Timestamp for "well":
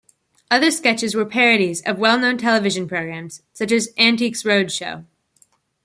1.99-2.17